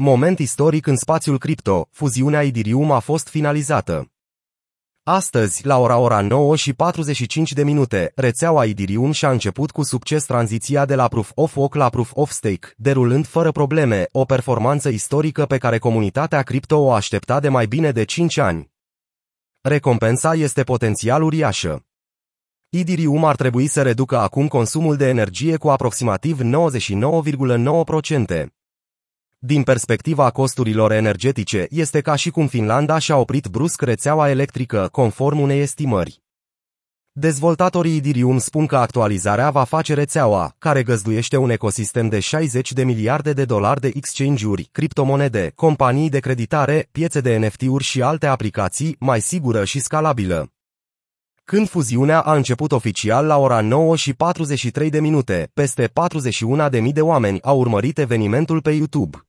Moment 0.00 0.38
istoric 0.38 0.86
în 0.86 0.96
spațiul 0.96 1.38
cripto, 1.38 1.88
fuziunea 1.90 2.42
Idirium 2.42 2.90
a 2.90 2.98
fost 2.98 3.28
finalizată. 3.28 4.12
Astăzi, 5.02 5.66
la 5.66 5.78
ora 5.78 5.96
ora 5.96 6.20
9 6.20 6.56
și 6.56 6.72
45 6.72 7.52
de 7.52 7.64
minute, 7.64 8.12
rețeaua 8.14 8.64
Idirium 8.64 9.12
și-a 9.12 9.30
început 9.30 9.70
cu 9.70 9.82
succes 9.82 10.24
tranziția 10.24 10.84
de 10.84 10.94
la 10.94 11.08
Proof 11.08 11.30
of 11.34 11.56
Work 11.56 11.74
la 11.74 11.88
Proof 11.88 12.10
of 12.14 12.30
Stake, 12.30 12.72
derulând 12.76 13.26
fără 13.26 13.52
probleme 13.52 14.08
o 14.12 14.24
performanță 14.24 14.88
istorică 14.88 15.46
pe 15.46 15.58
care 15.58 15.78
comunitatea 15.78 16.42
cripto 16.42 16.76
o 16.76 16.92
aștepta 16.92 17.40
de 17.40 17.48
mai 17.48 17.66
bine 17.66 17.90
de 17.90 18.04
5 18.04 18.36
ani. 18.36 18.70
Recompensa 19.60 20.34
este 20.34 20.62
potențial 20.62 21.22
uriașă. 21.22 21.86
Idirium 22.68 23.24
ar 23.24 23.36
trebui 23.36 23.66
să 23.66 23.82
reducă 23.82 24.18
acum 24.18 24.48
consumul 24.48 24.96
de 24.96 25.08
energie 25.08 25.56
cu 25.56 25.68
aproximativ 25.68 26.40
99,9%. 26.40 28.57
Din 29.40 29.62
perspectiva 29.62 30.30
costurilor 30.30 30.92
energetice, 30.92 31.66
este 31.70 32.00
ca 32.00 32.14
și 32.14 32.30
cum 32.30 32.46
Finlanda 32.46 32.98
și-a 32.98 33.16
oprit 33.16 33.46
brusc 33.46 33.82
rețeaua 33.82 34.30
electrică, 34.30 34.88
conform 34.92 35.40
unei 35.40 35.60
estimări. 35.60 36.22
Dezvoltatorii 37.12 37.96
Idirium 37.96 38.38
spun 38.38 38.66
că 38.66 38.76
actualizarea 38.76 39.50
va 39.50 39.64
face 39.64 39.94
rețeaua, 39.94 40.54
care 40.58 40.82
găzduiește 40.82 41.36
un 41.36 41.50
ecosistem 41.50 42.08
de 42.08 42.20
60 42.20 42.72
de 42.72 42.84
miliarde 42.84 43.32
de 43.32 43.44
dolari 43.44 43.80
de 43.80 43.90
exchange-uri, 43.94 44.68
criptomonede, 44.72 45.52
companii 45.54 46.08
de 46.08 46.18
creditare, 46.18 46.88
piețe 46.92 47.20
de 47.20 47.36
NFT-uri 47.36 47.84
și 47.84 48.02
alte 48.02 48.26
aplicații, 48.26 48.96
mai 48.98 49.20
sigură 49.20 49.64
și 49.64 49.80
scalabilă. 49.80 50.52
Când 51.44 51.68
fuziunea 51.68 52.20
a 52.20 52.34
început 52.34 52.72
oficial 52.72 53.26
la 53.26 53.36
ora 53.36 53.60
9 53.60 53.96
și 53.96 54.14
43 54.14 54.90
de 54.90 55.00
minute, 55.00 55.50
peste 55.54 55.92
41.000 56.80 56.92
de 56.92 57.00
oameni 57.00 57.42
au 57.42 57.58
urmărit 57.58 57.98
evenimentul 57.98 58.60
pe 58.60 58.70
YouTube. 58.70 59.27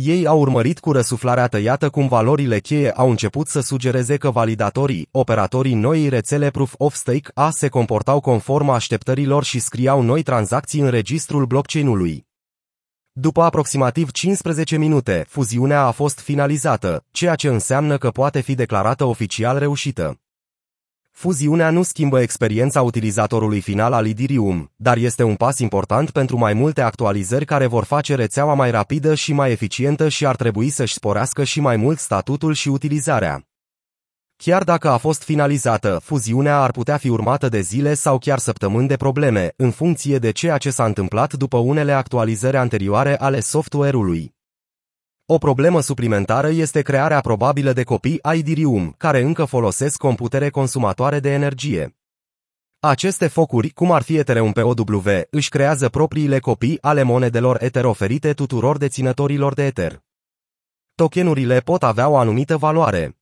Ei 0.00 0.26
au 0.26 0.40
urmărit 0.40 0.78
cu 0.78 0.92
răsuflarea 0.92 1.46
tăiată 1.46 1.90
cum 1.90 2.08
valorile 2.08 2.58
cheie 2.58 2.90
au 2.90 3.10
început 3.10 3.48
să 3.48 3.60
sugereze 3.60 4.16
că 4.16 4.30
validatorii, 4.30 5.08
operatorii 5.10 5.74
noii 5.74 6.08
rețele 6.08 6.50
Proof 6.50 6.74
of 6.76 6.94
Stake 6.94 7.30
A 7.34 7.50
se 7.50 7.68
comportau 7.68 8.20
conform 8.20 8.68
așteptărilor 8.68 9.44
și 9.44 9.58
scriau 9.58 10.02
noi 10.02 10.22
tranzacții 10.22 10.80
în 10.80 10.88
registrul 10.88 11.46
blockchain-ului. 11.46 12.26
După 13.12 13.42
aproximativ 13.42 14.10
15 14.10 14.76
minute, 14.76 15.24
fuziunea 15.28 15.82
a 15.82 15.90
fost 15.90 16.20
finalizată, 16.20 17.04
ceea 17.10 17.34
ce 17.34 17.48
înseamnă 17.48 17.98
că 17.98 18.10
poate 18.10 18.40
fi 18.40 18.54
declarată 18.54 19.04
oficial 19.04 19.58
reușită. 19.58 20.20
Fuziunea 21.18 21.70
nu 21.70 21.82
schimbă 21.82 22.20
experiența 22.20 22.82
utilizatorului 22.82 23.60
final 23.60 23.92
al 23.92 24.06
Idirium, 24.06 24.72
dar 24.76 24.96
este 24.96 25.22
un 25.22 25.34
pas 25.34 25.58
important 25.58 26.10
pentru 26.10 26.36
mai 26.36 26.52
multe 26.52 26.80
actualizări 26.80 27.44
care 27.44 27.66
vor 27.66 27.84
face 27.84 28.14
rețeaua 28.14 28.54
mai 28.54 28.70
rapidă 28.70 29.14
și 29.14 29.32
mai 29.32 29.50
eficientă 29.50 30.08
și 30.08 30.26
ar 30.26 30.36
trebui 30.36 30.68
să-și 30.68 30.94
sporească 30.94 31.44
și 31.44 31.60
mai 31.60 31.76
mult 31.76 31.98
statutul 31.98 32.54
și 32.54 32.68
utilizarea. 32.68 33.42
Chiar 34.36 34.64
dacă 34.64 34.88
a 34.88 34.96
fost 34.96 35.22
finalizată, 35.22 36.00
fuziunea 36.02 36.60
ar 36.60 36.70
putea 36.70 36.96
fi 36.96 37.08
urmată 37.08 37.48
de 37.48 37.60
zile 37.60 37.94
sau 37.94 38.18
chiar 38.18 38.38
săptămâni 38.38 38.88
de 38.88 38.96
probleme, 38.96 39.52
în 39.56 39.70
funcție 39.70 40.18
de 40.18 40.30
ceea 40.30 40.58
ce 40.58 40.70
s-a 40.70 40.84
întâmplat 40.84 41.34
după 41.34 41.56
unele 41.56 41.92
actualizări 41.92 42.56
anterioare 42.56 43.18
ale 43.18 43.40
software-ului. 43.40 44.37
O 45.30 45.38
problemă 45.38 45.80
suplimentară 45.80 46.48
este 46.48 46.82
crearea 46.82 47.20
probabilă 47.20 47.72
de 47.72 47.82
copii 47.82 48.20
Idirium, 48.34 48.94
care 48.96 49.20
încă 49.20 49.44
folosesc 49.44 49.96
computere 49.96 50.50
consumatoare 50.50 51.20
de 51.20 51.32
energie. 51.32 51.96
Aceste 52.80 53.26
focuri, 53.26 53.70
cum 53.70 53.92
ar 53.92 54.02
fi 54.02 54.16
Ethereum 54.16 54.52
pe 54.52 54.62
OW, 54.62 55.02
își 55.30 55.48
creează 55.48 55.88
propriile 55.88 56.38
copii 56.38 56.78
ale 56.80 57.02
monedelor 57.02 57.62
Ether 57.62 57.84
oferite 57.84 58.32
tuturor 58.32 58.78
deținătorilor 58.78 59.54
de 59.54 59.64
Ether. 59.64 60.02
Tokenurile 60.94 61.60
pot 61.60 61.82
avea 61.82 62.08
o 62.08 62.16
anumită 62.16 62.56
valoare. 62.56 63.18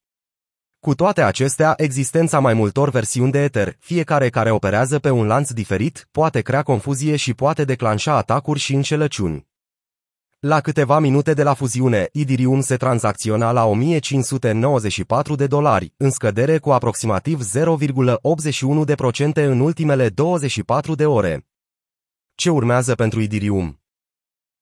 Cu 0.80 0.94
toate 0.94 1.22
acestea, 1.22 1.74
existența 1.76 2.38
mai 2.38 2.54
multor 2.54 2.90
versiuni 2.90 3.32
de 3.32 3.42
Ether, 3.42 3.76
fiecare 3.78 4.28
care 4.28 4.50
operează 4.50 4.98
pe 4.98 5.10
un 5.10 5.26
lanț 5.26 5.50
diferit, 5.50 6.08
poate 6.10 6.40
crea 6.40 6.62
confuzie 6.62 7.16
și 7.16 7.34
poate 7.34 7.64
declanșa 7.64 8.16
atacuri 8.16 8.58
și 8.58 8.74
înșelăciuni. 8.74 9.46
La 10.48 10.60
câteva 10.60 10.98
minute 10.98 11.34
de 11.34 11.42
la 11.42 11.54
fuziune, 11.54 12.08
Idirium 12.12 12.60
se 12.60 12.76
tranzacționa 12.76 13.52
la 13.52 13.64
1594 13.64 15.34
de 15.34 15.46
dolari, 15.46 15.92
în 15.96 16.10
scădere 16.10 16.58
cu 16.58 16.70
aproximativ 16.70 17.40
0,81% 17.42 19.32
în 19.34 19.60
ultimele 19.60 20.08
24 20.08 20.94
de 20.94 21.06
ore. 21.06 21.46
Ce 22.34 22.50
urmează 22.50 22.94
pentru 22.94 23.20
Idirium? 23.20 23.80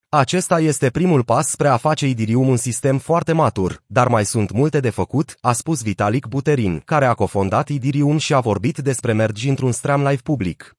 Acesta 0.09 0.61
este 0.61 0.91
primul 0.91 1.25
pas 1.25 1.49
spre 1.49 1.69
a 1.69 1.77
face 1.77 2.07
Idirium 2.07 2.49
un 2.49 2.57
sistem 2.57 2.99
foarte 2.99 3.33
matur, 3.33 3.83
dar 3.87 4.09
mai 4.09 4.25
sunt 4.25 4.51
multe 4.51 4.81
de 4.81 4.91
făcut, 4.91 5.37
a 5.41 5.53
spus 5.53 5.83
Vitalik 5.83 6.27
Buterin, 6.27 6.83
care 6.85 7.05
a 7.05 7.15
cofondat 7.15 7.69
Idirium 7.69 8.19
și 8.19 8.35
a 8.35 8.41
vorbit 8.41 8.79
despre 8.79 9.13
mergi 9.13 9.49
într-un 9.49 9.73
stream 9.73 10.01
live 10.01 10.21
public. 10.23 10.77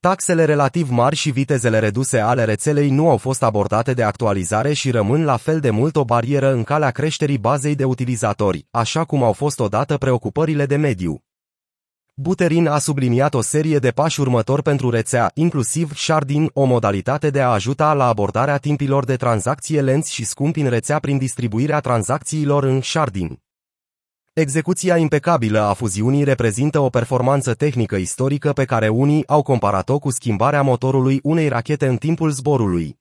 Taxele 0.00 0.44
relativ 0.44 0.90
mari 0.90 1.16
și 1.16 1.30
vitezele 1.30 1.78
reduse 1.78 2.18
ale 2.18 2.44
rețelei 2.44 2.90
nu 2.90 3.10
au 3.10 3.16
fost 3.16 3.42
abordate 3.42 3.94
de 3.94 4.02
actualizare 4.02 4.72
și 4.72 4.90
rămân 4.90 5.24
la 5.24 5.36
fel 5.36 5.60
de 5.60 5.70
mult 5.70 5.96
o 5.96 6.04
barieră 6.04 6.52
în 6.52 6.64
calea 6.64 6.90
creșterii 6.90 7.38
bazei 7.38 7.74
de 7.74 7.84
utilizatori, 7.84 8.66
așa 8.70 9.04
cum 9.04 9.22
au 9.22 9.32
fost 9.32 9.60
odată 9.60 9.96
preocupările 9.96 10.66
de 10.66 10.76
mediu. 10.76 11.22
Buterin 12.14 12.66
a 12.66 12.78
subliniat 12.78 13.34
o 13.34 13.40
serie 13.40 13.78
de 13.78 13.90
pași 13.90 14.20
următori 14.20 14.62
pentru 14.62 14.90
rețea, 14.90 15.30
inclusiv 15.34 15.94
sharding, 15.94 16.50
o 16.52 16.64
modalitate 16.64 17.30
de 17.30 17.40
a 17.40 17.48
ajuta 17.48 17.92
la 17.92 18.06
abordarea 18.06 18.56
timpilor 18.56 19.04
de 19.04 19.16
tranzacție 19.16 19.80
lenți 19.80 20.12
și 20.12 20.24
scumpi 20.24 20.60
în 20.60 20.68
rețea 20.68 20.98
prin 20.98 21.18
distribuirea 21.18 21.80
tranzacțiilor 21.80 22.64
în 22.64 22.80
sharding. 22.80 23.47
Execuția 24.38 24.96
impecabilă 24.96 25.60
a 25.60 25.72
fuziunii 25.72 26.24
reprezintă 26.24 26.78
o 26.78 26.88
performanță 26.88 27.54
tehnică 27.54 27.96
istorică 27.96 28.52
pe 28.52 28.64
care 28.64 28.88
unii 28.88 29.26
au 29.26 29.42
comparat-o 29.42 29.98
cu 29.98 30.10
schimbarea 30.10 30.62
motorului 30.62 31.18
unei 31.22 31.48
rachete 31.48 31.86
în 31.86 31.96
timpul 31.96 32.30
zborului. 32.30 32.98